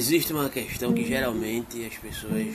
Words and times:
existe 0.00 0.32
uma 0.32 0.48
questão 0.48 0.94
que 0.94 1.06
geralmente 1.06 1.84
as 1.84 1.94
pessoas, 1.98 2.54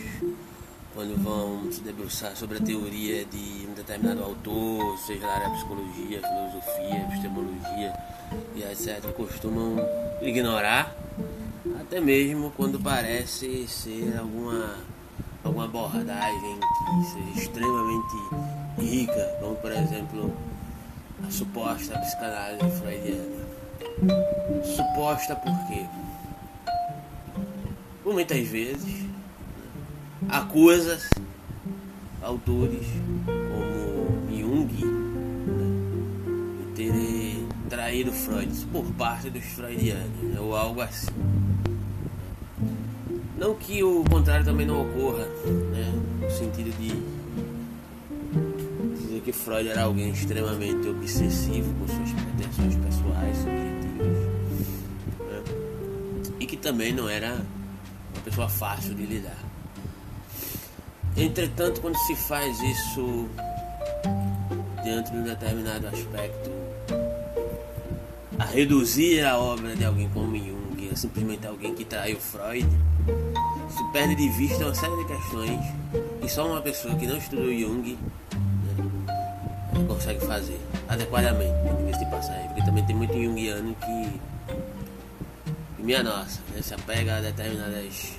quando 0.96 1.16
vão 1.24 1.72
se 1.72 1.80
debruçar 1.82 2.36
sobre 2.36 2.58
a 2.58 2.60
teoria 2.60 3.24
de 3.24 3.68
um 3.70 3.74
determinado 3.76 4.24
autor, 4.24 4.98
seja 4.98 5.28
na 5.28 5.32
área 5.32 5.50
da 5.50 5.54
psicologia, 5.54 6.22
filosofia, 6.22 7.08
epistemologia 7.08 7.94
e 8.56 8.64
etc., 8.64 9.12
costumam 9.12 9.76
ignorar, 10.24 10.96
até 11.80 12.00
mesmo 12.00 12.52
quando 12.58 12.80
parece 12.80 13.68
ser 13.68 14.18
alguma, 14.18 14.78
alguma 15.44 15.66
abordagem 15.66 16.60
que 16.60 17.06
seja 17.06 17.42
extremamente 17.42 18.16
rica, 18.80 19.38
como 19.40 19.56
por 19.58 19.72
exemplo 19.72 20.34
a 21.24 21.30
suposta 21.30 21.96
psicanálise 22.00 22.80
freudiana. 22.80 23.46
Suposta 24.64 25.36
por 25.36 25.68
quê? 25.68 25.86
Por 28.06 28.14
muitas 28.14 28.48
vezes 28.48 29.04
acusa 30.30 31.00
autores 32.22 32.86
como 33.26 34.30
Jung 34.30 34.68
né, 35.48 36.60
de 36.60 36.72
terem 36.76 37.48
traído 37.68 38.12
Freud 38.12 38.54
por 38.72 38.86
parte 38.92 39.32
dos 39.32 39.44
freudianos, 39.44 40.22
né, 40.22 40.40
ou 40.40 40.56
algo 40.56 40.82
assim. 40.82 41.08
Não 43.40 43.56
que 43.56 43.84
o 43.84 44.04
contrário 44.04 44.46
também 44.46 44.68
não 44.68 44.84
ocorra, 44.84 45.26
né, 45.72 45.92
no 46.22 46.30
sentido 46.30 46.70
de 46.78 47.02
dizer 49.02 49.22
que 49.22 49.32
Freud 49.32 49.68
era 49.68 49.82
alguém 49.82 50.12
extremamente 50.12 50.88
obsessivo 50.88 51.74
com 51.74 51.88
suas 51.88 52.12
pretensões 52.12 52.76
pessoais, 52.76 53.36
subjetivas, 53.36 54.18
né? 55.22 55.44
e 56.40 56.46
que 56.46 56.56
também 56.56 56.94
não 56.94 57.10
era 57.10 57.44
pessoa 58.26 58.50
fácil 58.50 58.96
de 58.96 59.06
lidar. 59.06 59.38
Entretanto, 61.16 61.80
quando 61.80 61.96
se 62.00 62.16
faz 62.16 62.60
isso 62.60 63.30
dentro 64.84 65.14
de 65.14 65.20
um 65.20 65.24
determinado 65.24 65.88
aspecto, 65.88 66.52
a 68.38 68.44
reduzir 68.46 69.24
a 69.24 69.38
obra 69.38 69.76
de 69.76 69.86
alguém 69.86 70.10
como 70.10 70.36
Jung, 70.36 70.90
a 70.92 70.96
simplesmente 70.96 71.48
alguém 71.48 71.74
que 71.74 71.86
traiu 71.86 72.20
Freud, 72.20 72.68
se 73.70 73.84
perde 73.94 74.16
de 74.16 74.28
vista 74.30 74.66
uma 74.66 74.76
série 74.76 74.98
de 74.98 75.06
questões 75.06 75.62
que 76.22 76.30
só 76.30 76.48
uma 76.48 76.62
pessoa 76.62 76.96
que 76.96 77.08
não 77.08 77.18
estudou 77.18 77.54
Jung 77.54 77.98
consegue 79.88 80.26
fazer 80.26 80.60
adequadamente, 80.90 81.54
diga-se 81.80 82.04
de 82.04 82.12
passagem, 82.12 82.48
porque 82.48 82.64
também 82.64 82.86
tem 82.86 82.96
muito 82.96 83.14
junguiano 83.14 83.76
que, 83.76 84.54
que 84.54 84.55
minha 85.86 86.02
nossa, 86.02 86.42
né, 86.52 86.62
se 86.62 86.74
apega 86.74 87.18
a 87.18 87.22
determinadas 87.22 88.14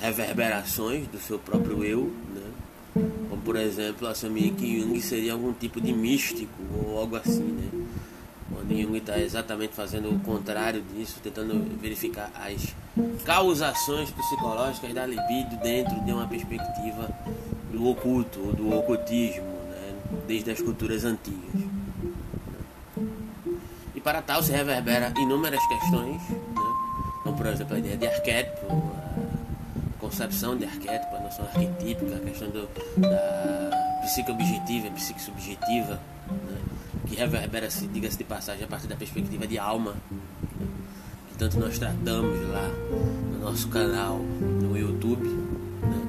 reverberações 0.00 1.06
do 1.06 1.18
seu 1.18 1.38
próprio 1.38 1.84
eu, 1.84 2.12
né, 2.34 3.02
como 3.30 3.40
por 3.42 3.56
exemplo 3.56 4.08
assumir 4.08 4.50
que 4.52 4.80
Jung 4.80 5.00
seria 5.00 5.32
algum 5.32 5.52
tipo 5.52 5.80
de 5.80 5.92
místico 5.92 6.52
ou 6.84 6.98
algo 6.98 7.14
assim, 7.14 7.44
né, 7.44 7.86
quando 8.52 8.76
Jung 8.76 8.96
está 8.98 9.18
exatamente 9.20 9.72
fazendo 9.72 10.10
o 10.10 10.18
contrário 10.18 10.82
disso, 10.94 11.20
tentando 11.22 11.78
verificar 11.80 12.30
as 12.34 12.74
causações 13.24 14.10
psicológicas 14.10 14.92
da 14.92 15.06
libido 15.06 15.56
dentro 15.62 15.98
de 16.04 16.12
uma 16.12 16.26
perspectiva 16.26 17.08
do 17.72 17.88
oculto 17.88 18.40
ou 18.40 18.52
do 18.52 18.76
ocultismo 18.76 19.56
desde 20.26 20.50
as 20.50 20.60
culturas 20.60 21.04
antigas. 21.04 21.62
E 23.94 24.00
para 24.00 24.20
tal 24.22 24.42
se 24.42 24.50
reverbera 24.52 25.12
inúmeras 25.16 25.64
questões, 25.66 26.20
né? 26.28 26.45
Por 27.36 27.46
exemplo 27.46 27.76
a 27.76 27.78
ideia 27.78 27.96
de 27.96 28.06
arquétipo, 28.06 28.66
a 28.70 30.00
concepção 30.00 30.56
de 30.56 30.64
arquétipo, 30.64 31.16
a 31.16 31.20
noção 31.20 31.44
arquetípica, 31.44 32.16
a 32.16 32.20
questão 32.20 32.48
do, 32.50 32.68
da 33.00 34.00
psique 34.02 34.30
objetiva 34.30 34.86
e 34.86 34.90
psique 34.92 35.20
subjetiva, 35.20 36.00
né? 36.28 36.60
que 37.06 37.16
reverbera-se, 37.16 37.86
diga-se 37.88 38.18
de 38.18 38.24
passagem, 38.24 38.64
a 38.64 38.66
partir 38.66 38.86
da 38.86 38.96
perspectiva 38.96 39.46
de 39.46 39.58
alma, 39.58 39.92
né? 39.92 40.66
que 41.30 41.38
tanto 41.38 41.58
nós 41.58 41.78
tratamos 41.78 42.48
lá 42.48 42.68
no 43.32 43.38
nosso 43.40 43.68
canal 43.68 44.18
no 44.18 44.76
YouTube, 44.76 45.26
né? 45.26 46.06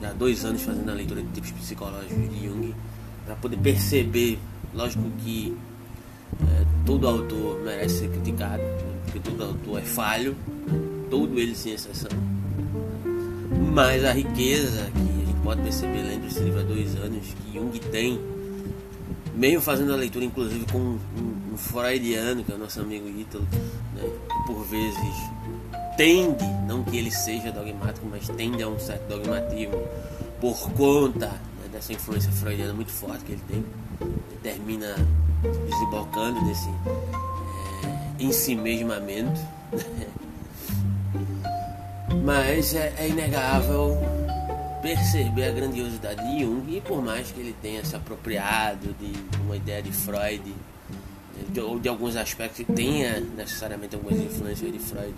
já 0.00 0.10
há 0.10 0.12
dois 0.12 0.44
anos 0.44 0.62
fazendo 0.62 0.90
a 0.90 0.94
leitura 0.94 1.22
de 1.22 1.28
tipos 1.28 1.50
psicológicos 1.52 2.30
de 2.30 2.46
Jung 2.46 2.74
para 3.24 3.34
poder 3.36 3.58
perceber, 3.58 4.38
lógico 4.74 5.04
que 5.18 5.56
é, 6.40 6.64
todo 6.86 7.06
autor 7.06 7.60
merece 7.62 8.00
ser 8.00 8.10
criticado, 8.10 8.62
porque 9.04 9.20
todo 9.20 9.42
autor 9.42 9.80
é 9.80 9.82
falho, 9.82 10.36
todo 11.10 11.38
ele 11.38 11.54
sem 11.54 11.72
exceção. 11.72 12.10
Mas 13.72 14.04
a 14.04 14.12
riqueza 14.12 14.90
que 14.90 15.22
a 15.22 15.26
gente 15.26 15.40
pode 15.42 15.62
perceber 15.62 16.02
lendo 16.02 16.26
esse 16.26 16.40
livro 16.40 16.60
há 16.60 16.62
dois 16.62 16.94
anos 16.96 17.26
que 17.26 17.58
Jung 17.58 17.78
tem, 17.90 18.20
mesmo 19.34 19.60
fazendo 19.60 19.92
a 19.92 19.96
leitura 19.96 20.24
inclusive 20.24 20.64
com 20.70 20.78
um, 20.78 20.98
um, 21.52 21.56
freudiano, 21.56 22.42
que 22.44 22.52
é 22.52 22.54
o 22.54 22.58
nosso 22.58 22.80
amigo 22.80 23.08
Ítalo, 23.08 23.46
né, 23.94 24.02
que 24.02 24.52
por 24.52 24.64
vezes 24.64 24.98
tende, 25.96 26.44
não 26.66 26.82
que 26.84 26.96
ele 26.96 27.10
seja 27.10 27.52
dogmático, 27.52 28.06
mas 28.10 28.28
tende 28.28 28.62
a 28.62 28.68
um 28.68 28.78
certo 28.78 29.08
dogmatismo 29.08 29.82
por 30.40 30.70
conta 30.72 31.48
essa 31.78 31.92
influência 31.92 32.32
freudiana 32.32 32.74
muito 32.74 32.90
forte 32.90 33.24
que 33.24 33.32
ele 33.32 33.42
tem, 33.48 33.64
ele 34.00 34.38
termina 34.42 34.94
desembocando 35.42 36.44
nesse 36.44 36.68
é, 36.68 38.24
ensimesmamento. 38.24 39.40
Mas 42.24 42.74
é, 42.74 42.94
é, 42.98 43.08
inegável 43.08 43.96
perceber 44.82 45.44
a 45.44 45.52
grandiosidade 45.52 46.22
de 46.28 46.42
Jung 46.42 46.76
e 46.76 46.80
por 46.80 47.02
mais 47.02 47.30
que 47.30 47.40
ele 47.40 47.54
tenha 47.60 47.84
se 47.84 47.96
apropriado 47.96 48.94
de 48.94 49.12
uma 49.40 49.56
ideia 49.56 49.82
de 49.82 49.92
Freud 49.92 50.54
ou 51.62 51.78
de 51.78 51.88
alguns 51.88 52.16
aspectos 52.16 52.64
que 52.64 52.72
tenha 52.72 53.20
necessariamente 53.20 53.94
algumas 53.94 54.18
influências 54.18 54.72
de 54.72 54.78
Freud 54.78 55.14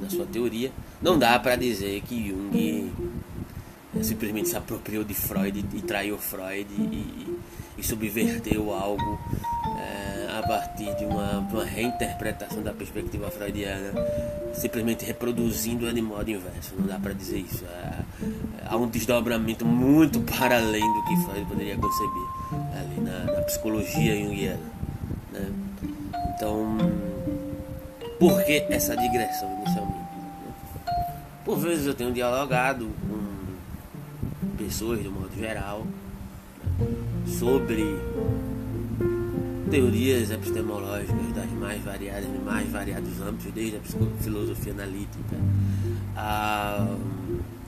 na 0.00 0.08
sua 0.08 0.26
teoria, 0.26 0.70
não 1.02 1.18
dá 1.18 1.38
para 1.38 1.56
dizer 1.56 2.00
que 2.02 2.28
Jung 2.28 2.92
simplesmente 4.02 4.48
se 4.48 4.56
apropriou 4.56 5.04
de 5.04 5.14
Freud 5.14 5.64
e 5.74 5.82
traiu 5.82 6.18
Freud 6.18 6.68
e, 6.70 7.38
e 7.76 7.82
subverteu 7.82 8.72
algo 8.72 9.18
é, 9.78 10.38
a 10.38 10.42
partir 10.46 10.94
de 10.96 11.04
uma, 11.04 11.38
uma, 11.38 11.64
reinterpretação 11.64 12.62
da 12.62 12.72
perspectiva 12.72 13.30
freudiana, 13.30 13.92
simplesmente 14.54 15.04
reproduzindo-a 15.04 15.92
de 15.92 16.02
modo 16.02 16.30
inverso. 16.30 16.74
Não 16.78 16.86
dá 16.86 16.98
para 16.98 17.12
dizer 17.12 17.38
isso. 17.38 17.64
É, 17.64 18.04
há 18.66 18.76
um 18.76 18.88
desdobramento 18.88 19.64
muito 19.64 20.20
para 20.20 20.58
além 20.58 20.82
do 20.82 21.04
que 21.04 21.16
Freud 21.24 21.44
poderia 21.46 21.76
conceber 21.76 22.28
ali 22.80 23.00
na, 23.00 23.32
na 23.32 23.42
psicologia 23.42 24.16
junguiana. 24.16 24.60
Né? 25.32 25.52
Então, 26.34 26.76
por 28.18 28.42
que 28.44 28.66
essa 28.68 28.96
digressão 28.96 29.52
inicialmente? 29.62 30.08
Por 31.44 31.58
vezes 31.58 31.86
eu 31.86 31.94
tenho 31.94 32.12
dialogado 32.12 32.90
com 33.08 34.56
pessoas, 34.56 35.02
de 35.02 35.08
modo 35.08 35.34
geral, 35.36 35.86
sobre 37.26 37.84
teorias 39.68 40.30
epistemológicas 40.30 41.32
das 41.34 41.50
mais 41.52 41.82
variadas 41.82 42.24
e 42.24 42.44
mais 42.44 42.68
variados 42.70 43.20
âmbitos, 43.20 43.52
desde 43.52 43.76
a 43.76 43.80
filosofia 44.20 44.72
analítica 44.72 45.36
a, 46.16 46.96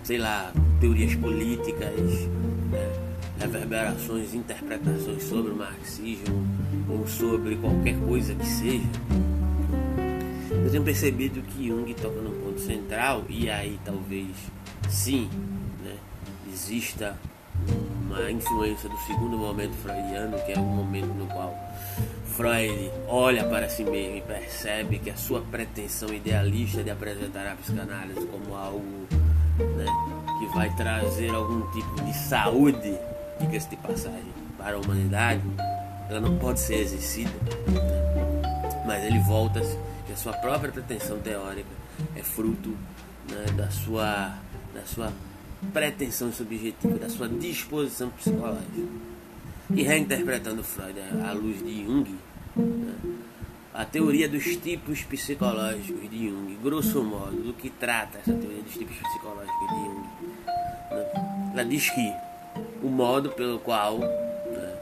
sei 0.02 0.18
lá, 0.18 0.52
teorias 0.80 1.14
políticas, 1.14 2.00
né, 2.70 2.92
reverberações, 3.38 4.34
interpretações 4.34 5.22
sobre 5.24 5.52
o 5.52 5.56
marxismo 5.56 6.46
ou 6.88 7.06
sobre 7.06 7.56
qualquer 7.56 7.96
coisa 8.00 8.34
que 8.34 8.46
seja. 8.46 8.88
Eu 10.50 10.70
tenho 10.70 10.82
percebido 10.82 11.40
que 11.42 11.68
Jung 11.68 11.94
toca 11.94 12.20
num 12.20 12.32
ponto 12.40 12.60
central, 12.60 13.24
e 13.28 13.48
aí 13.48 13.78
talvez 13.84 14.28
sim, 14.88 15.28
exista 16.52 17.16
uma 18.10 18.30
influência 18.30 18.88
do 18.88 18.98
segundo 18.98 19.38
momento 19.38 19.72
freudiano, 19.76 20.36
que 20.44 20.52
é 20.52 20.58
o 20.58 20.62
momento 20.62 21.06
no 21.14 21.26
qual 21.26 21.56
Freud 22.26 22.90
olha 23.06 23.44
para 23.44 23.68
si 23.68 23.84
mesmo 23.84 24.16
e 24.16 24.20
percebe 24.20 24.98
que 24.98 25.10
a 25.10 25.16
sua 25.16 25.40
pretensão 25.42 26.12
idealista 26.12 26.82
de 26.82 26.90
apresentar 26.90 27.46
a 27.46 27.54
psicanálise 27.54 28.26
como 28.26 28.54
algo 28.56 29.06
né, 29.58 29.86
que 30.38 30.46
vai 30.56 30.74
trazer 30.74 31.30
algum 31.32 31.60
tipo 31.70 32.02
de 32.02 32.12
saúde, 32.14 32.98
diga-se 33.40 33.68
de 33.68 33.76
passagem, 33.76 34.32
para 34.58 34.76
a 34.76 34.80
humanidade, 34.80 35.42
ela 36.08 36.20
não 36.20 36.36
pode 36.36 36.58
ser 36.60 36.80
exercida. 36.80 37.30
Né, 37.30 38.82
mas 38.86 39.04
ele 39.04 39.20
volta 39.20 39.60
que 40.06 40.12
a 40.12 40.16
sua 40.16 40.32
própria 40.32 40.72
pretensão 40.72 41.18
teórica 41.20 41.68
é 42.16 42.22
fruto 42.22 42.70
né, 43.30 43.44
da 43.56 43.70
sua 43.70 44.34
da 44.74 44.82
sua 44.84 45.12
pretensão 45.72 46.32
subjetiva, 46.32 46.98
da 46.98 47.08
sua 47.08 47.28
disposição 47.28 48.10
psicológica. 48.10 49.10
E 49.74 49.82
reinterpretando 49.82 50.64
Freud 50.64 50.98
à 51.24 51.32
luz 51.32 51.62
de 51.64 51.84
Jung, 51.84 52.18
né, 52.56 52.94
a 53.72 53.84
teoria 53.84 54.28
dos 54.28 54.44
tipos 54.56 55.02
psicológicos 55.02 56.10
de 56.10 56.28
Jung, 56.28 56.58
grosso 56.62 57.04
modo, 57.04 57.36
do 57.36 57.52
que 57.52 57.70
trata 57.70 58.18
essa 58.18 58.32
teoria 58.32 58.62
dos 58.62 58.72
tipos 58.72 58.96
psicológicos 58.96 59.68
de 59.68 59.74
Jung. 59.76 60.08
Né? 60.90 61.50
Ela 61.52 61.64
diz 61.64 61.88
que 61.90 62.12
o 62.82 62.88
modo 62.88 63.30
pelo 63.30 63.60
qual 63.60 63.98
né, 63.98 64.74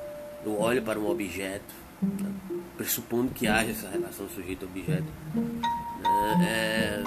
eu 0.46 0.58
olho 0.58 0.82
para 0.82 0.98
um 0.98 1.10
objeto, 1.10 1.74
né, 2.00 2.32
pressupondo 2.78 3.30
que 3.34 3.46
haja 3.46 3.72
essa 3.72 3.90
relação 3.90 4.26
sujeito-objeto, 4.28 5.04
né, 5.34 6.48
é, 6.48 7.02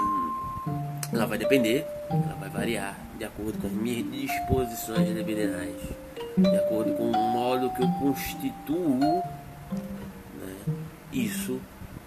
ela 1.12 1.26
vai 1.26 1.40
depender, 1.40 1.84
ela 2.12 2.38
vai 2.40 2.50
variar 2.50 3.11
de 3.22 3.26
acordo 3.26 3.56
com 3.60 3.68
as 3.68 3.74
minhas 3.74 4.12
disposições 4.12 5.16
libidinais, 5.16 5.76
de 6.36 6.58
acordo 6.58 6.94
com 6.94 7.12
o 7.12 7.32
modo 7.32 7.70
que 7.70 7.84
eu 7.84 7.88
constituo 8.00 8.98
né, 8.98 10.56
isso 11.14 11.60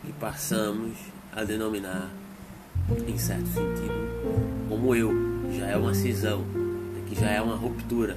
que 0.05 0.13
passamos 0.15 0.99
a 1.33 1.45
denominar, 1.45 2.11
em 3.07 3.17
certo 3.17 3.47
sentido, 3.47 3.95
como 4.69 4.93
eu. 4.93 5.13
Já 5.57 5.69
é 5.69 5.77
uma 5.77 5.95
cisão, 5.95 6.45
que 7.09 7.15
já 7.15 7.31
é 7.31 7.41
uma 7.41 7.55
ruptura. 7.55 8.17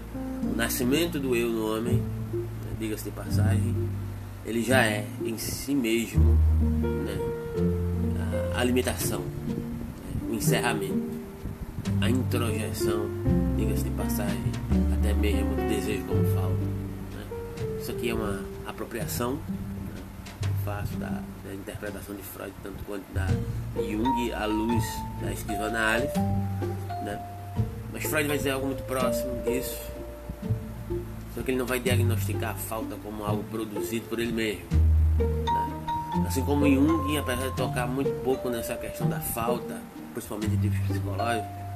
O 0.52 0.56
nascimento 0.58 1.20
do 1.20 1.36
eu 1.36 1.50
no 1.50 1.78
homem, 1.78 1.98
né, 1.98 2.72
diga-se 2.80 3.04
de 3.04 3.12
passagem, 3.12 3.76
ele 4.44 4.64
já 4.64 4.84
é 4.84 5.06
em 5.24 5.38
si 5.38 5.76
mesmo 5.76 6.36
né, 7.06 7.16
a, 8.56 8.62
a 8.62 8.64
limitação, 8.64 9.20
né, 9.20 9.56
o 10.32 10.34
encerramento, 10.34 11.17
a 12.02 12.10
introjeção, 12.10 13.10
diga-se 13.56 13.84
de 13.84 13.90
passagem, 13.92 14.52
até 14.98 15.14
mesmo 15.14 15.56
do 15.56 15.68
desejo 15.68 16.04
como 16.06 16.24
falta. 16.34 16.56
Né. 17.14 17.78
Isso 17.80 17.92
aqui 17.92 18.10
é 18.10 18.14
uma 18.14 18.44
apropriação 18.66 19.40
faço 20.68 20.98
da, 20.98 21.24
da, 21.46 21.54
interpretação 21.54 22.14
de 22.14 22.22
Freud, 22.22 22.54
tanto 22.62 22.84
quanto 22.84 23.06
da 23.14 23.26
Jung, 23.78 24.34
à 24.34 24.46
luz 24.46 24.84
da 25.22 25.32
esquizoanálise. 25.32 26.20
Né? 27.06 27.18
Mas 27.94 28.04
Freud 28.04 28.28
vai 28.28 28.38
dizer 28.38 28.52
algo 28.52 28.68
muito 28.68 28.84
próximo 28.84 29.42
disso, 29.44 29.80
só 31.34 31.42
que 31.42 31.52
ele 31.52 31.58
não 31.58 31.66
vai 31.66 31.80
diagnosticar 31.80 32.52
a 32.52 32.56
falta 32.56 32.98
como 33.02 33.24
algo 33.24 33.44
produzido 33.46 34.10
por 34.10 34.20
ele 34.20 34.34
mesmo. 34.34 34.66
Né? 35.18 36.26
Assim 36.28 36.44
como 36.44 36.68
Jung, 36.68 37.18
apesar 37.18 37.48
de 37.48 37.56
tocar 37.56 37.88
muito 37.88 38.12
pouco 38.22 38.50
nessa 38.50 38.76
questão 38.76 39.08
da 39.08 39.22
falta, 39.22 39.80
principalmente 40.14 40.58
de 40.58 40.70
tipos 40.70 40.86
psicológicos, 40.88 41.48
né? 41.48 41.67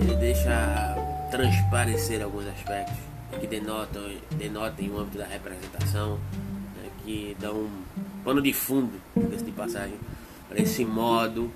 Ele 0.00 0.16
deixa 0.16 0.96
transparecer 1.30 2.22
alguns 2.22 2.46
aspectos 2.46 2.96
que 3.38 3.46
denotam, 3.46 4.02
denotem 4.32 4.90
o 4.90 4.98
âmbito 4.98 5.18
da 5.18 5.26
representação 5.26 6.18
que 7.04 7.36
dão 7.40 7.56
um 7.56 7.82
pano 8.24 8.42
de 8.42 8.52
fundo, 8.52 9.00
de 9.16 9.52
passagem, 9.52 9.98
para 10.48 10.60
esse 10.60 10.84
modo, 10.84 11.50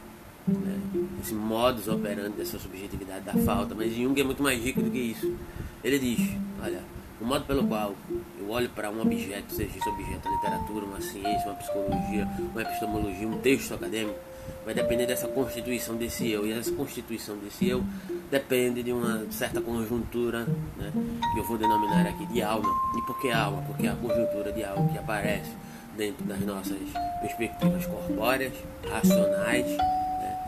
né, 0.47 0.79
esse 1.21 1.35
modus 1.35 1.89
operandi 1.89 2.37
dessa 2.37 2.59
subjetividade 2.59 3.25
da 3.25 3.35
falta. 3.45 3.75
Mas 3.75 3.95
Jung 3.95 4.19
é 4.21 4.25
muito 4.25 4.43
mais 4.43 4.63
rico 4.63 4.83
do 4.83 4.91
que 4.91 4.99
isso. 4.99 5.35
Ele 5.83 5.99
diz: 5.99 6.37
olha, 6.63 6.83
o 7.21 7.25
modo 7.25 7.45
pelo 7.45 7.67
qual 7.67 7.95
eu 8.39 8.51
olho 8.51 8.69
para 8.71 8.91
um 8.91 9.01
objeto, 9.01 9.55
seja 9.55 9.77
esse 9.77 9.89
objeto 9.89 10.29
a 10.29 10.33
literatura, 10.33 10.87
uma 10.87 11.01
ciência, 11.01 11.47
uma 11.47 11.55
psicologia, 11.55 12.29
uma 12.53 12.63
epistemologia, 12.63 13.29
um 13.29 13.39
texto 13.39 13.75
acadêmico, 13.75 14.19
vai 14.65 14.75
depender 14.75 15.07
dessa 15.07 15.29
constituição 15.29 15.97
desse 15.97 16.31
eu. 16.31 16.47
E 16.47 16.53
essa 16.53 16.73
constituição 16.73 17.37
desse 17.37 17.69
eu 17.69 17.85
depende 18.31 18.83
de 18.83 18.93
uma 18.93 19.27
certa 19.31 19.61
conjuntura, 19.61 20.47
né, 20.77 20.93
que 21.33 21.39
eu 21.39 21.45
vou 21.45 21.59
denominar 21.59 22.07
aqui 22.07 22.27
de 22.27 22.43
alma. 22.43 22.69
E 22.97 23.03
por 23.03 23.21
que 23.21 23.31
alma? 23.31 23.63
Porque 23.63 23.87
é 23.87 23.91
a 23.91 23.97
conjuntura 23.97 24.53
de 24.53 24.65
algo 24.65 24.91
que 24.91 24.99
aparece 24.99 25.51
dentro 25.97 26.25
das 26.25 26.41
nossas 26.41 26.79
perspectivas 27.21 27.87
corpóreas, 27.87 28.53
racionais 28.91 29.67
né, 29.67 30.47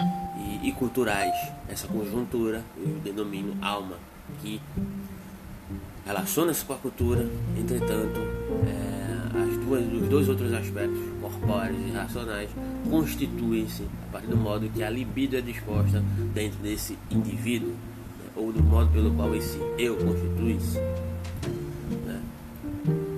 e, 0.62 0.68
e, 0.68 0.72
culturais. 0.72 1.34
Essa 1.68 1.86
conjuntura 1.86 2.62
eu 2.76 2.98
denomino 3.00 3.56
alma, 3.62 3.96
que 4.40 4.60
relaciona-se 6.04 6.64
com 6.64 6.72
a 6.72 6.76
cultura, 6.76 7.28
entretanto, 7.56 8.20
é, 8.66 8.95
duas, 9.66 9.84
os 9.92 10.08
dois 10.08 10.28
outros 10.28 10.52
aspectos, 10.52 10.98
corpóreos 11.20 11.78
e 11.86 11.90
racionais, 11.90 12.48
constituem-se 12.88 13.82
a 14.08 14.12
partir 14.12 14.28
do 14.28 14.36
modo 14.36 14.68
que 14.68 14.82
a 14.82 14.90
libido 14.90 15.36
é 15.36 15.40
disposta 15.40 16.02
dentro 16.32 16.58
desse 16.60 16.96
indivíduo, 17.10 17.70
né, 17.70 18.30
ou 18.36 18.52
do 18.52 18.62
modo 18.62 18.90
pelo 18.92 19.12
qual 19.14 19.34
esse 19.34 19.58
eu 19.76 19.96
constitui-se. 19.96 20.78
Né, 22.04 22.22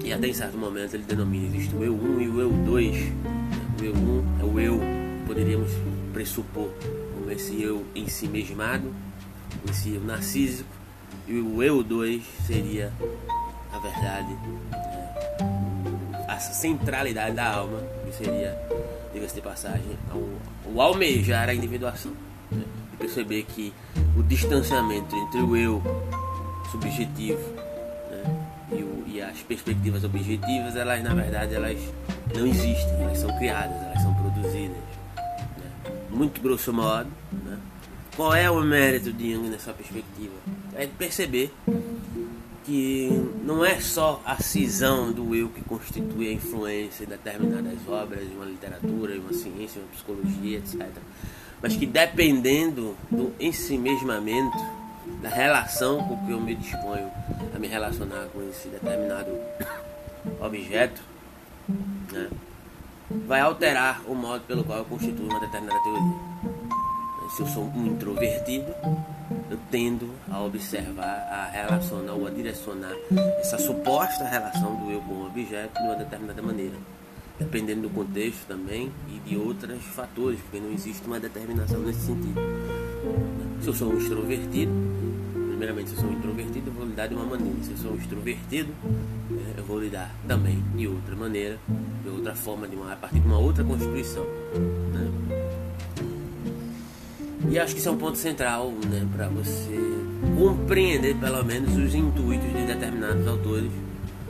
e 0.04 0.12
até 0.12 0.28
em 0.28 0.32
certo 0.32 0.56
momento 0.56 0.94
ele 0.94 1.04
denomina 1.04 1.46
existe 1.46 1.74
o 1.74 1.84
eu 1.84 1.94
1 1.94 2.20
e 2.20 2.28
o 2.28 2.40
eu 2.40 2.50
2. 2.50 2.96
Né, 2.96 3.12
o 3.80 3.84
eu 3.84 3.94
1 3.94 4.24
é 4.40 4.44
o 4.44 4.60
eu, 4.60 4.80
poderíamos 5.26 5.70
pressupor, 6.12 6.70
como 7.14 7.30
esse 7.30 7.62
eu 7.62 7.84
em 7.94 8.08
si 8.08 8.26
mesmado, 8.26 8.92
esse 9.68 9.94
eu 9.94 10.02
narcísico, 10.02 10.70
e 11.26 11.34
o 11.34 11.62
eu 11.62 11.82
2 11.82 12.22
seria, 12.46 12.90
na 13.70 13.78
verdade, 13.78 14.34
a 16.38 16.40
centralidade 16.40 17.34
da 17.34 17.52
alma, 17.52 17.80
que 18.06 18.16
seria, 18.16 18.56
diga-se 19.12 19.34
de 19.34 19.40
passagem, 19.40 19.98
o, 20.12 20.38
o 20.72 20.80
almejar 20.80 21.48
a 21.48 21.54
individuação. 21.54 22.12
Né? 22.50 22.62
E 22.92 22.96
perceber 22.96 23.42
que 23.42 23.74
o 24.16 24.22
distanciamento 24.22 25.14
entre 25.16 25.40
o 25.40 25.56
eu 25.56 25.82
subjetivo 26.70 27.40
né? 28.10 28.46
e, 28.70 28.82
o, 28.82 29.04
e, 29.08 29.20
as 29.20 29.40
perspectivas 29.40 30.04
objetivas, 30.04 30.76
elas 30.76 31.02
na 31.02 31.12
verdade 31.12 31.54
elas 31.54 31.78
não 32.32 32.46
existem, 32.46 33.02
elas 33.02 33.18
são 33.18 33.36
criadas, 33.36 33.76
elas 33.82 34.00
são 34.00 34.14
produzidas. 34.14 34.76
Né? 34.76 35.92
Muito 36.08 36.40
grosso 36.40 36.72
modo, 36.72 37.10
né? 37.44 37.58
qual 38.16 38.32
é 38.32 38.48
o 38.48 38.60
mérito 38.62 39.12
de 39.12 39.34
Jung 39.34 39.48
nessa 39.48 39.72
perspectiva? 39.72 40.34
É 40.76 40.86
perceber 40.86 41.52
que 42.68 43.08
não 43.42 43.64
é 43.64 43.80
só 43.80 44.20
a 44.26 44.36
cisão 44.42 45.10
do 45.10 45.34
eu 45.34 45.48
que 45.48 45.64
constitui 45.64 46.28
a 46.28 46.32
influência 46.34 47.04
em 47.04 47.06
determinadas 47.06 47.78
obras, 47.88 48.22
em 48.22 48.36
uma 48.36 48.44
literatura, 48.44 49.16
em 49.16 49.20
uma 49.20 49.32
ciência, 49.32 49.78
em 49.78 49.82
uma 49.82 49.88
psicologia, 49.88 50.58
etc. 50.58 50.86
Mas 51.62 51.74
que 51.74 51.86
dependendo 51.86 52.94
do 53.10 53.32
ensimesmamento, 53.40 54.58
da 55.22 55.30
relação 55.30 56.06
com 56.06 56.26
que 56.26 56.30
eu 56.30 56.38
me 56.38 56.54
disponho 56.54 57.10
a 57.54 57.58
me 57.58 57.66
relacionar 57.66 58.28
com 58.34 58.46
esse 58.50 58.68
determinado 58.68 59.30
objeto, 60.38 61.00
né, 62.12 62.28
vai 63.26 63.40
alterar 63.40 64.02
o 64.06 64.14
modo 64.14 64.44
pelo 64.44 64.62
qual 64.62 64.80
eu 64.80 64.84
constituo 64.84 65.24
uma 65.24 65.40
determinada 65.40 65.80
teoria. 65.82 66.16
Se 67.34 67.42
eu 67.42 67.46
sou 67.46 67.64
um 67.64 67.86
introvertido, 67.86 68.74
eu 69.50 69.58
tendo 69.70 70.10
a 70.30 70.42
observar, 70.42 71.28
a 71.30 71.50
relacionar 71.50 72.14
ou 72.14 72.26
a 72.26 72.30
direcionar 72.30 72.94
essa 73.38 73.58
suposta 73.58 74.24
relação 74.24 74.76
do 74.76 74.90
eu 74.90 75.00
com 75.00 75.14
o 75.14 75.26
objeto 75.26 75.74
de 75.74 75.86
uma 75.86 75.96
determinada 75.96 76.42
maneira, 76.42 76.76
dependendo 77.38 77.82
do 77.82 77.90
contexto 77.90 78.46
também 78.46 78.90
e 79.08 79.18
de 79.28 79.36
outros 79.36 79.82
fatores, 79.84 80.40
porque 80.40 80.60
não 80.60 80.72
existe 80.72 81.06
uma 81.06 81.20
determinação 81.20 81.80
nesse 81.80 82.00
sentido. 82.00 82.40
Se 83.60 83.68
eu 83.68 83.74
sou 83.74 83.92
um 83.92 83.98
extrovertido, 83.98 84.72
primeiramente, 85.32 85.90
se 85.90 85.96
eu 85.96 86.02
sou 86.02 86.10
um 86.10 86.12
introvertido, 86.12 86.70
eu 86.70 86.72
vou 86.72 86.86
lidar 86.86 87.06
de 87.08 87.14
uma 87.14 87.24
maneira. 87.24 87.56
Se 87.62 87.70
eu 87.72 87.76
sou 87.76 87.92
um 87.92 87.96
extrovertido, 87.96 88.72
é, 89.32 89.58
eu 89.60 89.64
vou 89.64 89.80
lidar 89.80 90.14
também 90.26 90.62
de 90.74 90.86
outra 90.86 91.16
maneira, 91.16 91.58
de 92.02 92.08
outra 92.08 92.34
forma, 92.34 92.68
de 92.68 92.76
uma, 92.76 92.92
a 92.92 92.96
partir 92.96 93.20
de 93.20 93.26
uma 93.26 93.38
outra 93.38 93.64
constituição. 93.64 94.24
Né? 94.92 95.47
E 97.50 97.58
acho 97.58 97.72
que 97.72 97.80
isso 97.80 97.88
é 97.88 97.92
um 97.92 97.96
ponto 97.96 98.18
central 98.18 98.70
né, 98.90 99.06
para 99.16 99.26
você 99.28 99.78
compreender 100.36 101.16
pelo 101.16 101.42
menos 101.44 101.74
os 101.76 101.94
intuitos 101.94 102.52
de 102.52 102.66
determinados 102.66 103.26
autores, 103.26 103.70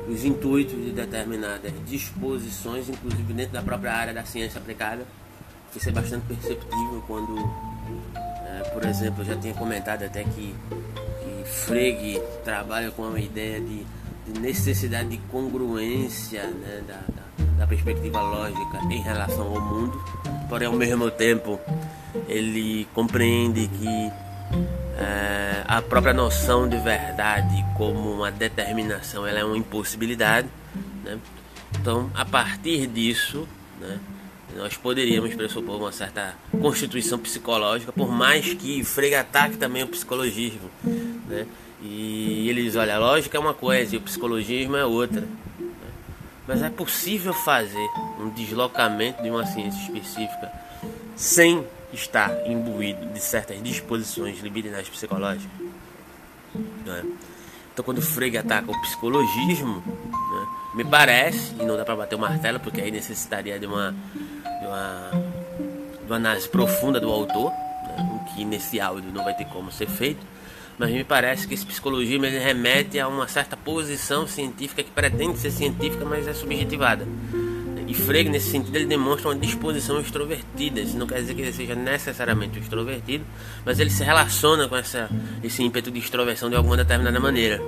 os 0.08 0.24
intuitos 0.24 0.76
de 0.76 0.92
determinadas 0.92 1.72
disposições, 1.84 2.88
inclusive 2.88 3.32
dentro 3.32 3.52
da 3.52 3.62
própria 3.62 3.92
área 3.92 4.14
da 4.14 4.24
ciência 4.24 4.60
aplicada. 4.60 5.04
Isso 5.74 5.88
é 5.88 5.92
bastante 5.92 6.26
perceptível 6.26 7.02
quando, 7.06 7.36
é, 8.16 8.70
por 8.72 8.84
exemplo, 8.84 9.22
eu 9.22 9.26
já 9.26 9.36
tinha 9.36 9.54
comentado 9.54 10.04
até 10.04 10.22
que, 10.22 10.54
que 10.54 11.44
Frege 11.44 12.22
trabalha 12.44 12.90
com 12.92 13.02
uma 13.02 13.20
ideia 13.20 13.60
de, 13.60 13.84
de 14.26 14.40
necessidade 14.40 15.08
de 15.08 15.18
congruência 15.30 16.46
né, 16.46 16.82
da, 16.86 16.94
da, 16.94 17.58
da 17.58 17.66
perspectiva 17.66 18.22
lógica 18.22 18.78
em 18.90 19.02
relação 19.02 19.46
ao 19.46 19.60
mundo, 19.60 20.00
porém 20.48 20.68
ao 20.68 20.74
mesmo 20.74 21.10
tempo 21.10 21.60
ele 22.28 22.86
compreende 22.94 23.68
que 23.68 24.12
é, 24.98 25.64
a 25.66 25.80
própria 25.82 26.12
noção 26.12 26.68
de 26.68 26.76
verdade 26.78 27.64
como 27.76 28.12
uma 28.12 28.30
determinação 28.30 29.26
ela 29.26 29.38
é 29.40 29.44
uma 29.44 29.56
impossibilidade. 29.56 30.48
Né? 31.04 31.18
Então, 31.80 32.10
a 32.14 32.24
partir 32.24 32.86
disso, 32.86 33.46
né, 33.80 33.98
nós 34.56 34.76
poderíamos 34.76 35.34
pressupor 35.34 35.76
uma 35.76 35.92
certa 35.92 36.34
constituição 36.60 37.18
psicológica, 37.18 37.92
por 37.92 38.10
mais 38.10 38.54
que 38.54 38.82
Frege 38.82 39.14
ataque 39.14 39.56
também 39.56 39.82
o 39.82 39.88
psicologismo. 39.88 40.70
Né? 41.28 41.46
E 41.82 42.48
ele 42.48 42.62
diz: 42.62 42.74
olha, 42.74 42.96
a 42.96 42.98
lógica 42.98 43.36
é 43.36 43.40
uma 43.40 43.54
coisa 43.54 43.94
e 43.94 43.98
o 43.98 44.00
psicologismo 44.00 44.76
é 44.76 44.84
outra. 44.84 45.20
Né? 45.20 45.28
Mas 46.46 46.62
é 46.62 46.70
possível 46.70 47.32
fazer 47.32 47.88
um 48.18 48.30
deslocamento 48.30 49.22
de 49.22 49.30
uma 49.30 49.46
ciência 49.46 49.80
específica 49.82 50.50
sem 51.14 51.64
estar 51.92 52.46
imbuído 52.46 53.06
de 53.06 53.20
certas 53.20 53.62
disposições 53.62 54.40
libidinais 54.40 54.88
psicológicas? 54.88 55.50
É? 56.86 57.02
Então, 57.72 57.84
quando 57.84 58.02
Frege 58.02 58.36
ataca 58.36 58.70
o 58.70 58.80
psicologismo, 58.80 59.82
né, 59.86 60.46
me 60.74 60.84
parece, 60.84 61.54
e 61.60 61.64
não 61.64 61.76
dá 61.76 61.84
para 61.84 61.94
bater 61.94 62.16
o 62.16 62.18
martelo, 62.18 62.58
porque 62.58 62.80
aí 62.80 62.90
necessitaria 62.90 63.58
de 63.58 63.66
uma, 63.66 63.92
de 63.92 64.66
uma, 64.66 65.10
de 66.00 66.06
uma 66.06 66.16
análise 66.16 66.48
profunda 66.48 66.98
do 66.98 67.08
autor, 67.10 67.50
né, 67.50 68.20
o 68.20 68.34
que 68.34 68.44
nesse 68.44 68.80
áudio 68.80 69.12
não 69.12 69.22
vai 69.24 69.34
ter 69.34 69.44
como 69.46 69.70
ser 69.70 69.86
feito 69.88 70.26
mas 70.78 70.92
me 70.92 71.02
parece 71.02 71.46
que 71.46 71.54
esse 71.54 71.66
psicologismo 71.66 72.24
ele 72.24 72.38
remete 72.38 73.00
a 73.00 73.08
uma 73.08 73.26
certa 73.26 73.56
posição 73.56 74.28
científica 74.28 74.82
que 74.82 74.90
pretende 74.90 75.36
ser 75.36 75.50
científica, 75.50 76.04
mas 76.04 76.28
é 76.28 76.32
subjetivada. 76.32 77.04
E 77.88 77.94
Frege, 77.94 78.28
nesse 78.28 78.50
sentido, 78.50 78.76
ele 78.76 78.84
demonstra 78.84 79.30
uma 79.30 79.36
disposição 79.36 79.98
extrovertida. 79.98 80.80
Isso 80.80 80.98
não 80.98 81.06
quer 81.06 81.20
dizer 81.20 81.34
que 81.34 81.40
ele 81.40 81.52
seja 81.52 81.74
necessariamente 81.74 82.58
extrovertido, 82.58 83.24
mas 83.64 83.80
ele 83.80 83.88
se 83.88 84.04
relaciona 84.04 84.68
com 84.68 84.76
essa, 84.76 85.08
esse 85.42 85.62
ímpeto 85.62 85.90
de 85.90 85.98
extroversão 85.98 86.50
de 86.50 86.56
alguma 86.56 86.76
determinada 86.76 87.18
maneira. 87.18 87.58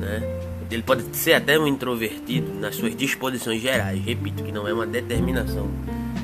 Né? 0.00 0.22
Ele 0.70 0.82
pode 0.82 1.04
ser 1.14 1.34
até 1.34 1.58
um 1.58 1.66
introvertido 1.66 2.54
nas 2.54 2.76
suas 2.76 2.96
disposições 2.96 3.60
gerais. 3.60 4.02
Repito, 4.02 4.42
que 4.42 4.50
não 4.50 4.66
é 4.66 4.72
uma 4.72 4.86
determinação 4.86 5.70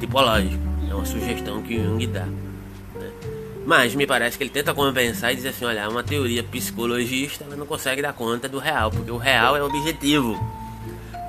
tipológica, 0.00 0.59
é 0.90 0.95
uma 0.95 1.04
sugestão 1.04 1.62
que 1.62 1.76
Jung 1.76 2.07
dá. 2.07 2.26
Mas 3.66 3.95
me 3.95 4.07
parece 4.07 4.37
que 4.37 4.42
ele 4.42 4.50
tenta 4.50 4.75
compensar 4.75 5.33
e 5.33 5.37
diz 5.37 5.47
assim: 5.47 5.64
olha, 5.64 5.88
uma 5.88 6.02
teoria 6.02 6.42
psicologista 6.42 7.45
ela 7.45 7.57
não 7.57 7.66
consegue 7.66 8.02
dar 8.02 8.12
conta 8.12 8.49
do 8.49 8.59
real, 8.59 8.90
porque 8.90 9.11
o 9.11 9.19
real 9.19 9.57
é 9.57 9.62
objetivo. 9.62 10.62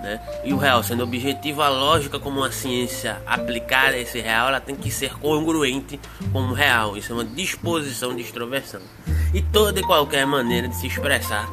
Né? 0.04 0.20
E 0.44 0.54
o 0.54 0.58
real 0.58 0.84
sendo 0.84 1.02
objetivo, 1.02 1.62
a 1.62 1.70
lógica 1.70 2.20
como 2.20 2.42
uma 2.42 2.52
ciência 2.52 3.22
aplicada 3.26 3.96
a 3.96 4.00
esse 4.00 4.20
real, 4.20 4.50
ela 4.50 4.60
tem 4.60 4.76
que 4.76 4.92
ser 4.92 5.14
congruente 5.14 5.98
com 6.34 6.42
o 6.42 6.54
real. 6.54 6.98
Isso 6.98 7.14
é 7.14 7.16
uma 7.16 7.26
disposição 7.26 8.14
de 8.14 8.22
extroversão. 8.22 8.82
E 9.34 9.42
toda 9.42 9.80
e 9.80 9.84
qualquer 9.84 10.28
maneira 10.28 10.68
de 10.68 10.76
se 10.76 10.88
expressar 10.88 11.50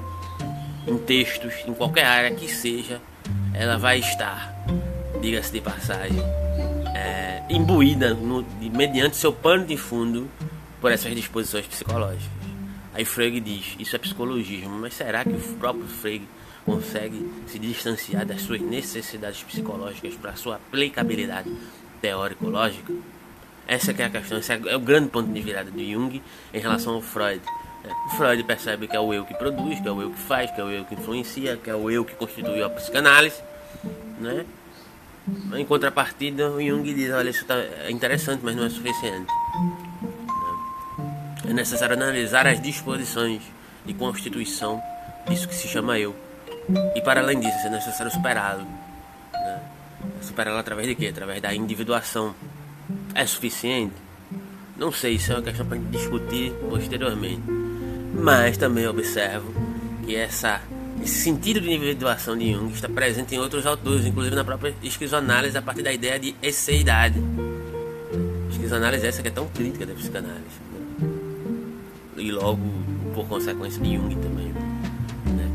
em 0.86 0.98
textos, 0.98 1.54
em 1.64 1.72
qualquer 1.72 2.04
área 2.04 2.32
que 2.32 2.48
seja, 2.48 3.00
ela 3.54 3.78
vai 3.78 4.00
estar, 4.00 4.52
diga-se 5.20 5.52
de 5.52 5.60
passagem, 5.60 6.20
é, 6.92 7.42
imbuída 7.48 8.14
no, 8.14 8.44
mediante 8.74 9.16
seu 9.16 9.32
pano 9.32 9.64
de 9.64 9.76
fundo 9.76 10.28
por 10.80 10.90
essas 10.90 11.14
disposições 11.14 11.66
psicológicas. 11.66 12.39
Aí 13.00 13.04
Frege 13.06 13.40
diz: 13.40 13.76
Isso 13.78 13.96
é 13.96 13.98
psicologismo, 13.98 14.78
mas 14.78 14.92
será 14.92 15.24
que 15.24 15.30
o 15.30 15.40
próprio 15.58 15.86
Frege 15.86 16.28
consegue 16.66 17.32
se 17.46 17.58
distanciar 17.58 18.26
das 18.26 18.42
suas 18.42 18.60
necessidades 18.60 19.42
psicológicas 19.42 20.12
para 20.16 20.36
sua 20.36 20.56
aplicabilidade 20.56 21.50
teórico-lógica? 22.02 22.92
Essa 23.66 23.92
é 23.92 24.04
a 24.04 24.10
questão, 24.10 24.36
esse 24.36 24.52
é 24.52 24.76
o 24.76 24.80
grande 24.80 25.08
ponto 25.08 25.32
de 25.32 25.40
virada 25.40 25.70
de 25.70 25.90
Jung 25.90 26.20
em 26.52 26.60
relação 26.60 26.92
ao 26.92 27.00
Freud. 27.00 27.40
O 28.08 28.10
Freud 28.16 28.44
percebe 28.44 28.86
que 28.86 28.94
é 28.94 29.00
o 29.00 29.14
eu 29.14 29.24
que 29.24 29.32
produz, 29.32 29.80
que 29.80 29.88
é 29.88 29.92
o 29.92 30.02
eu 30.02 30.10
que 30.10 30.18
faz, 30.18 30.50
que 30.50 30.60
é 30.60 30.64
o 30.64 30.68
eu 30.68 30.84
que 30.84 30.94
influencia, 30.94 31.56
que 31.56 31.70
é 31.70 31.74
o 31.74 31.90
eu 31.90 32.04
que 32.04 32.14
constituiu 32.14 32.66
a 32.66 32.68
psicanálise, 32.68 33.40
né? 34.18 34.44
Em 35.56 35.64
contrapartida, 35.64 36.50
o 36.50 36.60
Jung 36.62 36.92
diz: 36.92 37.10
olha, 37.14 37.30
isso 37.30 37.46
tá, 37.46 37.54
é 37.56 37.90
interessante, 37.90 38.42
mas 38.44 38.54
não 38.54 38.66
é 38.66 38.68
suficiente 38.68 39.32
é 41.50 41.54
necessário 41.54 41.96
analisar 41.96 42.46
as 42.46 42.60
disposições 42.60 43.42
e 43.84 43.92
constituição 43.92 44.80
disso 45.28 45.48
que 45.48 45.54
se 45.54 45.66
chama 45.66 45.98
eu. 45.98 46.14
E 46.94 47.00
para 47.00 47.20
além 47.20 47.40
disso, 47.40 47.66
é 47.66 47.70
necessário 47.70 48.12
superá-lo. 48.12 48.64
Né? 49.32 49.60
Superá-lo 50.22 50.58
através 50.58 50.86
de 50.86 50.94
quê? 50.94 51.08
Através 51.08 51.42
da 51.42 51.52
individuação. 51.54 52.34
É 53.14 53.26
suficiente? 53.26 53.94
Não 54.76 54.92
sei, 54.92 55.14
isso 55.14 55.32
é 55.32 55.36
uma 55.36 55.42
questão 55.42 55.66
para 55.66 55.78
discutir 55.78 56.52
posteriormente. 56.68 57.42
Mas 58.14 58.56
também 58.56 58.86
observo 58.86 59.52
que 60.04 60.14
essa, 60.14 60.60
esse 61.02 61.24
sentido 61.24 61.60
de 61.60 61.72
individuação 61.72 62.36
de 62.36 62.52
Jung 62.52 62.72
está 62.72 62.88
presente 62.88 63.34
em 63.34 63.38
outros 63.38 63.66
autores, 63.66 64.06
inclusive 64.06 64.36
na 64.36 64.44
própria 64.44 64.74
esquizoanálise, 64.82 65.58
a 65.58 65.62
partir 65.62 65.82
da 65.82 65.92
ideia 65.92 66.18
de 66.18 66.34
esseidade. 66.42 67.20
Esquizoanálise 68.50 69.06
essa 69.06 69.20
que 69.20 69.28
é 69.28 69.32
tão 69.32 69.48
crítica 69.48 69.84
da 69.84 69.94
psicanálise 69.94 70.69
e 72.20 72.30
logo 72.30 72.60
por 73.14 73.26
consequência 73.26 73.82
de 73.82 73.96
Jung 73.96 74.14
também. 74.16 74.52
Né? 75.26 75.50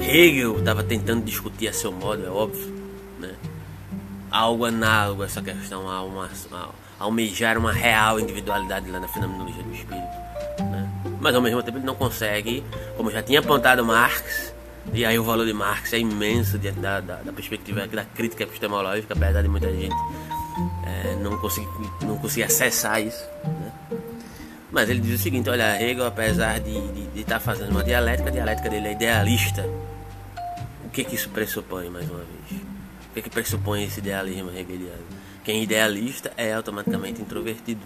Hegel 0.00 0.58
estava 0.58 0.82
tentando 0.82 1.24
discutir 1.24 1.68
a 1.68 1.72
seu 1.72 1.92
modo, 1.92 2.24
é 2.24 2.30
óbvio, 2.30 2.74
né? 3.18 3.34
algo 4.30 4.64
análogo 4.64 5.22
a 5.22 5.26
essa 5.26 5.42
questão, 5.42 5.88
a, 5.88 6.02
uma, 6.02 6.28
a 6.52 6.68
almejar 6.98 7.56
uma 7.58 7.72
real 7.72 8.18
individualidade 8.18 8.90
lá 8.90 9.00
na 9.00 9.08
fenomenologia 9.08 9.62
do 9.62 9.72
espírito. 9.72 10.06
Né? 10.70 10.90
Mas 11.20 11.34
ao 11.34 11.40
mesmo 11.40 11.62
tempo 11.62 11.78
ele 11.78 11.86
não 11.86 11.94
consegue, 11.94 12.64
como 12.96 13.10
já 13.10 13.22
tinha 13.22 13.40
apontado 13.40 13.84
Marx, 13.84 14.52
e 14.92 15.04
aí 15.04 15.18
o 15.18 15.24
valor 15.24 15.46
de 15.46 15.52
Marx 15.52 15.92
é 15.92 15.98
imenso 15.98 16.58
diante 16.58 16.80
da, 16.80 17.00
da, 17.00 17.16
da 17.16 17.32
perspectiva 17.32 17.86
da 17.86 18.04
crítica 18.04 18.44
epistemológica, 18.44 19.14
apesar 19.14 19.42
de 19.42 19.48
muita 19.48 19.70
gente 19.70 19.94
é, 20.84 21.16
não, 21.16 21.36
conseguir, 21.38 21.68
não 22.02 22.16
conseguir 22.18 22.44
acessar 22.44 23.00
isso. 23.02 23.24
Mas 24.70 24.88
ele 24.88 25.00
diz 25.00 25.18
o 25.18 25.22
seguinte: 25.22 25.48
olha, 25.48 25.80
Hegel, 25.80 26.06
apesar 26.06 26.60
de 26.60 26.76
estar 27.16 27.34
tá 27.34 27.40
fazendo 27.40 27.70
uma 27.70 27.84
dialética, 27.84 28.28
a 28.28 28.32
dialética 28.32 28.68
dele 28.68 28.88
é 28.88 28.92
idealista. 28.92 29.68
O 30.84 30.90
que, 30.90 31.04
que 31.04 31.14
isso 31.14 31.28
pressupõe, 31.30 31.88
mais 31.88 32.08
uma 32.08 32.18
vez? 32.18 32.62
O 33.10 33.14
que, 33.14 33.22
que 33.22 33.30
pressupõe 33.30 33.84
esse 33.84 34.00
idealismo 34.00 34.50
hegeliano? 34.50 35.04
Quem 35.44 35.60
é 35.60 35.62
idealista 35.62 36.32
é 36.36 36.52
automaticamente 36.52 37.22
introvertido. 37.22 37.80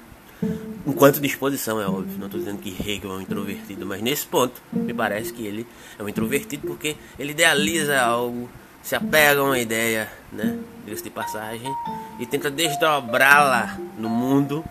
Enquanto 0.85 1.21
disposição, 1.21 1.81
é 1.81 1.87
óbvio. 1.87 2.19
Não 2.19 2.27
estou 2.27 2.41
dizendo 2.41 2.59
que 2.59 2.71
Hegel 2.71 3.13
é 3.13 3.15
um 3.15 3.21
introvertido, 3.21 3.87
mas 3.87 4.03
nesse 4.03 4.27
ponto, 4.27 4.61
me 4.73 4.93
parece 4.93 5.33
que 5.33 5.47
ele 5.47 5.67
é 5.99 6.03
um 6.03 6.09
introvertido 6.09 6.67
porque 6.67 6.97
ele 7.19 7.31
idealiza 7.31 8.01
algo, 8.01 8.51
se 8.83 8.97
apega 8.97 9.41
a 9.41 9.45
uma 9.45 9.59
ideia, 9.59 10.11
né? 10.33 10.59
de 10.85 11.11
passagem, 11.11 11.73
e 12.19 12.27
tenta 12.27 12.51
desdobrá-la 12.51 13.79
no 13.97 14.09
mundo 14.09 14.65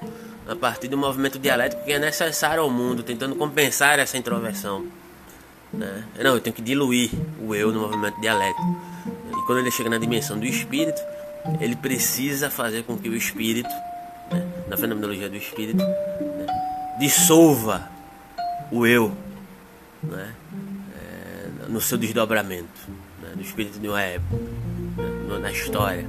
a 0.47 0.55
partir 0.55 0.87
do 0.87 0.97
movimento 0.97 1.37
dialético 1.37 1.83
que 1.83 1.91
é 1.91 1.99
necessário 1.99 2.63
ao 2.63 2.69
mundo, 2.69 3.03
tentando 3.03 3.35
compensar 3.35 3.99
essa 3.99 4.17
introversão. 4.17 4.85
Né? 5.71 6.03
Não, 6.21 6.33
eu 6.33 6.41
tenho 6.41 6.55
que 6.55 6.61
diluir 6.61 7.11
o 7.39 7.55
eu 7.55 7.71
no 7.71 7.81
movimento 7.81 8.19
dialético. 8.19 8.61
E 9.31 9.45
quando 9.45 9.59
ele 9.59 9.71
chega 9.71 9.89
na 9.89 9.97
dimensão 9.97 10.37
do 10.37 10.45
espírito, 10.45 11.01
ele 11.59 11.75
precisa 11.75 12.49
fazer 12.49 12.83
com 12.83 12.97
que 12.97 13.07
o 13.09 13.15
espírito, 13.15 13.69
né, 14.31 14.45
na 14.67 14.77
fenomenologia 14.77 15.29
do 15.29 15.37
espírito, 15.37 15.77
né, 15.77 16.47
dissolva 16.99 17.89
o 18.71 18.85
eu 18.85 19.11
né, 20.03 20.33
é, 20.95 21.69
no 21.69 21.79
seu 21.79 21.97
desdobramento, 21.97 22.67
né, 23.21 23.29
espírito 23.41 23.79
de 23.79 23.87
uma 23.87 24.01
época, 24.01 24.35
né, 25.27 25.39
na 25.39 25.51
história, 25.51 26.05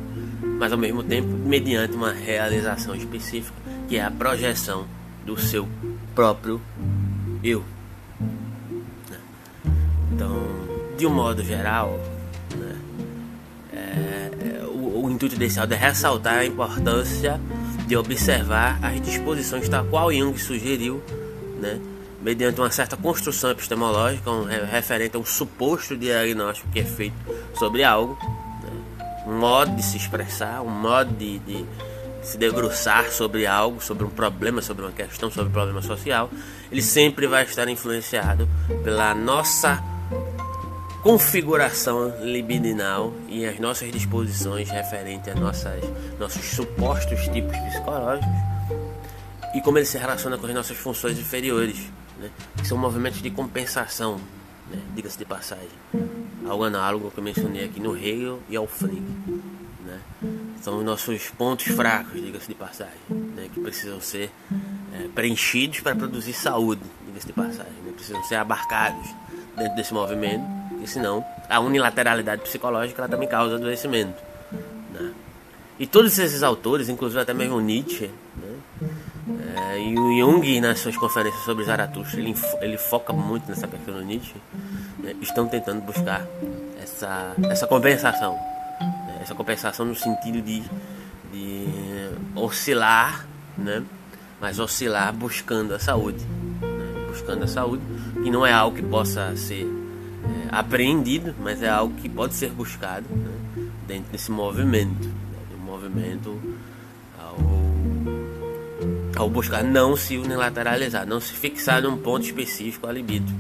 mas 0.59 0.73
ao 0.73 0.79
mesmo 0.79 1.03
tempo 1.03 1.29
mediante 1.29 1.95
uma 1.95 2.13
realização 2.13 2.95
específica 2.95 3.62
que 3.93 3.99
é 3.99 4.05
a 4.07 4.11
projeção 4.11 4.87
do 5.23 5.39
seu 5.39 5.69
próprio 6.15 6.63
eu. 7.45 7.63
Né? 9.11 9.19
Então, 10.11 10.47
de 10.97 11.07
um 11.07 11.11
modo 11.11 11.45
geral, 11.45 12.01
né, 12.57 12.77
é, 13.71 13.77
é, 13.77 14.65
o, 14.65 15.05
o, 15.05 15.11
intuito 15.11 15.37
desse 15.37 15.61
áudio 15.61 15.75
é 15.75 15.79
ressaltar 15.79 16.39
a 16.39 16.47
importância 16.47 17.39
de 17.87 17.95
observar 17.95 18.83
as 18.83 18.99
disposições 19.03 19.69
tal 19.69 19.85
qual 19.85 20.11
Jung 20.11 20.39
sugeriu, 20.39 21.03
né, 21.61 21.79
mediante 22.23 22.63
uma 22.63 22.71
certa 22.71 22.97
construção 22.97 23.51
epistemológica, 23.51 24.31
um, 24.31 24.47
referente 24.47 25.19
a 25.19 25.21
um 25.21 25.25
suposto 25.27 25.99
diagnóstico 25.99 26.67
que 26.71 26.81
é 26.81 26.85
feito 26.85 27.17
sobre 27.59 27.85
algo, 27.85 28.17
né, 28.63 28.71
um 29.27 29.39
modo 29.39 29.77
de 29.77 29.83
se 29.83 29.99
expressar, 29.99 30.63
um 30.63 30.71
modo 30.71 31.15
de, 31.15 31.39
de 31.41 31.67
se 32.23 32.39
debruçar 32.39 33.11
sobre 33.11 33.47
algo, 33.47 33.81
sobre 33.81 34.05
um 34.05 34.11
problema, 34.11 34.63
sobre 34.63 34.85
uma 34.85 34.93
questão, 34.93 35.31
sobre 35.31 35.51
um 35.51 35.53
problema 35.53 35.83
social, 35.83 36.31
ele 36.71 36.83
sempre 36.83 37.27
vai 37.27 37.45
estar 37.45 37.69
influenciado 37.69 38.49
pela 38.85 39.15
nossa 39.15 39.83
configuração 41.03 42.15
libidinal 42.21 43.13
e 43.29 43.45
as 43.45 43.59
nossas 43.59 43.91
disposições 43.91 44.71
referentes 44.71 45.29
a 45.29 45.35
nossas, 45.35 45.83
nossos 46.19 46.45
supostos 46.45 47.27
tipos 47.29 47.57
psicológicos 47.57 48.53
e 49.53 49.61
como 49.61 49.79
ele 49.79 49.87
se 49.87 49.99
relaciona 49.99 50.39
com 50.39 50.47
as 50.47 50.55
nossas 50.55 50.77
funções 50.77 51.19
inferiores, 51.19 51.77
né? 52.19 52.31
que 52.57 52.67
são 52.67 52.79
movimentos 52.79 53.21
de 53.21 53.31
compensação, 53.31 54.19
né? 54.71 54.81
diga-se 54.95 55.19
de 55.19 55.25
passagem, 55.25 55.69
algo 56.49 56.65
análogo 56.65 57.11
que 57.11 57.19
eu 57.19 57.25
mencionei 57.25 57.65
aqui 57.65 57.81
no 57.81 57.97
Hegel 57.97 58.39
e 58.49 58.57
ao 58.57 58.67
Frege. 58.67 59.03
Né? 59.85 60.01
São 60.63 60.79
os 60.79 60.85
nossos 60.85 61.29
pontos 61.31 61.67
fracos, 61.67 62.23
diga-se 62.23 62.47
de 62.47 62.55
passagem, 62.55 62.95
né? 63.11 63.49
que 63.53 63.61
precisam 63.61 64.01
ser 64.01 64.31
é, 64.95 65.09
preenchidos 65.13 65.81
para 65.81 65.97
produzir 65.97 66.33
saúde, 66.33 66.83
diga-se 67.05 67.27
de 67.27 67.33
passagem, 67.33 67.73
né? 67.85 67.93
precisam 67.93 68.23
ser 68.23 68.37
abarcados 68.37 69.09
dentro 69.57 69.75
desse 69.75 69.93
movimento, 69.93 70.45
porque 70.69 70.87
senão 70.87 71.25
a 71.51 71.59
unilateralidade 71.59 72.43
psicológica 72.43 73.03
ela 73.03 73.09
também 73.09 73.29
causa 73.29 73.57
adoecimento. 73.57 74.23
Né? 74.93 75.13
E 75.81 75.87
todos 75.87 76.17
esses 76.17 76.45
autores, 76.45 76.89
inclusive 76.89 77.21
até 77.21 77.35
mesmo 77.35 77.61
Nietzsche, 77.61 78.09
né? 78.37 78.59
é, 79.57 79.81
e 79.81 79.99
o 79.99 80.17
Jung 80.17 80.61
nas 80.61 80.79
suas 80.79 80.97
conferências 80.97 81.43
sobre 81.43 81.65
Zaratustra, 81.65 82.21
ele, 82.21 82.37
ele 82.61 82.79
foca 82.79 83.13
muito 83.13 83.49
nessa 83.49 83.67
questão 83.67 83.95
do 83.95 84.05
Nietzsche, 84.05 84.37
né? 85.01 85.17
estão 85.21 85.49
tentando 85.49 85.81
buscar 85.81 86.25
essa, 86.81 87.35
essa 87.51 87.67
compensação. 87.67 88.52
Essa 89.23 89.37
compensação 89.37 89.87
no 89.87 89.95
sentido 89.95 90.43
de, 90.43 90.65
de 91.33 92.11
oscilar, 92.35 93.25
né? 93.57 93.85
mas 94.41 94.59
oscilar 94.59 95.13
buscando 95.13 95.73
a 95.75 95.79
saúde. 95.79 96.25
Né? 96.61 97.07
Buscando 97.09 97.45
a 97.45 97.47
saúde, 97.47 97.85
e 98.25 98.31
não 98.33 98.45
é 98.45 98.53
algo 98.53 98.77
que 98.77 98.83
possa 98.83 99.37
ser 99.37 99.65
é, 99.65 100.49
apreendido, 100.51 101.33
mas 101.39 101.63
é 101.63 101.69
algo 101.69 101.95
que 102.01 102.09
pode 102.09 102.35
ser 102.35 102.51
buscado 102.51 103.07
né? 103.09 103.31
dentro 103.87 104.11
desse 104.11 104.33
movimento. 104.33 105.07
Né? 105.07 105.13
Um 105.57 105.65
movimento 105.65 106.41
ao, 107.17 107.37
ao 109.23 109.31
buscar 109.31 109.63
não 109.63 109.97
se 109.97 110.19
unilateralizar, 110.19 111.07
não 111.07 111.21
se 111.21 111.33
fixar 111.33 111.81
num 111.81 111.97
ponto 111.97 112.25
específico 112.25 112.89
a 112.89 112.93
libido. 112.93 113.33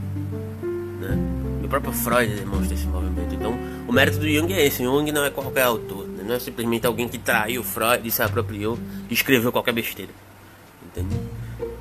Né? 1.01 1.32
Próprio 1.73 1.95
Freud 1.95 2.35
demonstra 2.35 2.75
esse 2.75 2.87
movimento. 2.87 3.35
Então, 3.35 3.59
o 3.89 3.93
mérito 3.93 4.19
do 4.19 4.29
Jung 4.29 4.53
é 4.53 4.67
esse: 4.67 4.85
Jung 4.85 5.11
não 5.11 5.25
é 5.25 5.31
qualquer 5.31 5.63
autor, 5.63 6.07
né? 6.07 6.23
não 6.23 6.35
é 6.35 6.39
simplesmente 6.39 6.87
alguém 6.87 7.09
que 7.09 7.17
traiu 7.17 7.65
Freud, 7.65 8.11
se 8.11 8.23
apropriou 8.23 8.79
e 9.09 9.15
escreveu 9.15 9.51
qualquer 9.51 9.73
besteira. 9.73 10.13
Entende? 10.85 11.19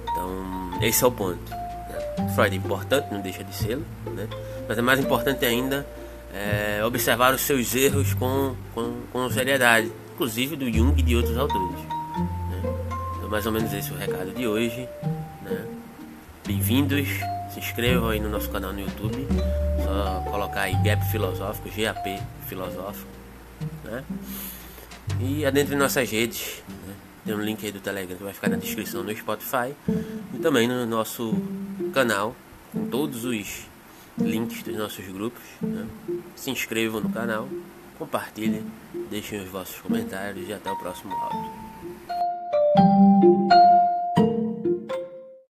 Então, 0.04 0.80
esse 0.82 1.04
é 1.04 1.08
o 1.08 1.12
ponto. 1.12 1.52
Né? 1.52 2.30
Freud 2.34 2.56
é 2.56 2.58
importante, 2.58 3.12
não 3.12 3.20
deixa 3.20 3.44
de 3.44 3.54
ser, 3.54 3.80
né? 4.16 4.30
mas 4.66 4.78
é 4.78 4.82
mais 4.82 4.98
importante 4.98 5.46
ainda 5.46 5.86
é, 6.34 6.82
observar 6.86 7.34
os 7.34 7.42
seus 7.42 7.76
erros 7.76 8.14
com, 8.14 8.56
com, 8.74 8.94
com, 9.12 9.30
seriedade, 9.30 9.92
inclusive 10.14 10.56
do 10.56 10.72
Jung 10.72 10.98
e 10.98 11.04
de 11.04 11.18
outros 11.18 11.38
autores. 11.38 11.80
Né? 12.50 12.62
Então, 13.18 13.30
mais 13.30 13.46
ou 13.46 13.52
menos 13.52 13.74
esse 13.74 13.92
é 13.92 13.94
o 13.94 13.98
recado 13.98 14.32
de 14.32 14.48
hoje. 14.48 14.88
Né? 15.44 15.66
Bem-vindos, 16.46 17.08
se 17.54 17.60
inscrevam 17.60 18.10
aí 18.10 18.20
no 18.20 18.28
nosso 18.28 18.50
canal 18.50 18.74
no 18.74 18.80
YouTube, 18.80 19.28
só 19.84 20.24
colocar 20.30 20.62
aí 20.62 20.76
Gap 20.84 21.06
Filosófico, 21.12 21.70
GAP 21.70 22.20
Filosófico. 22.48 23.08
Né? 23.84 24.04
E 25.20 25.46
adentre 25.46 25.76
nossas 25.76 26.10
redes, 26.10 26.64
né? 26.68 26.96
tem 27.24 27.36
um 27.36 27.42
link 27.42 27.64
aí 27.64 27.72
do 27.72 27.80
Telegram 27.80 28.18
que 28.18 28.24
vai 28.24 28.34
ficar 28.34 28.50
na 28.50 28.58
descrição 28.58 29.04
no 29.04 29.16
Spotify 29.16 29.76
e 30.34 30.40
também 30.40 30.68
no 30.68 30.86
nosso 30.86 31.36
canal 31.94 32.36
com 32.74 32.88
todos 32.88 33.24
os 33.24 33.68
links 34.18 34.64
dos 34.64 34.76
nossos 34.76 35.06
grupos. 35.08 35.44
Né? 35.62 35.86
Se 36.36 36.50
inscrevam 36.50 37.02
no 37.02 37.10
canal, 37.10 37.48
compartilhem, 38.00 38.66
deixem 39.12 39.40
os 39.42 39.48
vossos 39.48 39.80
comentários 39.80 40.50
e 40.50 40.54
até 40.54 40.72
o 40.72 40.76
próximo 40.76 41.14
áudio. 41.14 41.52